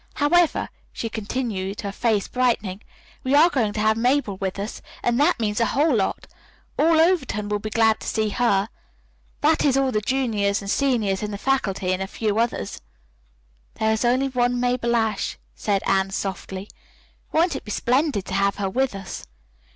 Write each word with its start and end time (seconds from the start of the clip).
However," 0.15 0.69
she 0.91 1.09
continued, 1.09 1.81
her 1.81 1.91
face 1.91 2.27
brightening, 2.27 2.81
"we 3.23 3.35
are 3.35 3.51
going 3.51 3.71
to 3.73 3.79
have 3.81 3.95
Mabel 3.97 4.35
with 4.37 4.57
us, 4.57 4.81
and 5.03 5.19
that 5.19 5.39
means 5.39 5.59
a 5.59 5.67
whole 5.77 5.93
lot. 5.95 6.25
All 6.79 6.99
Overton 6.99 7.49
will 7.49 7.59
be 7.59 7.69
glad 7.69 7.99
to 7.99 8.07
see 8.07 8.29
her 8.29 8.69
that 9.41 9.63
is, 9.63 9.77
all 9.77 9.91
the 9.91 10.01
juniors 10.01 10.59
and 10.59 10.71
seniors 10.71 11.21
and 11.21 11.31
the 11.31 11.37
faculty 11.37 11.93
and 11.93 12.01
a 12.01 12.07
few 12.07 12.39
others." 12.39 12.81
"There 13.75 13.91
is 13.91 14.03
only 14.03 14.29
one 14.29 14.59
Mabel 14.59 14.95
Ashe," 14.95 15.37
said 15.53 15.83
Anne 15.85 16.09
softly. 16.09 16.67
"Won't 17.31 17.55
it 17.55 17.63
be 17.63 17.69
splendid 17.69 18.25
to 18.25 18.33
have 18.33 18.55
her 18.55 18.71
with 18.71 18.95
us?" 18.95 19.27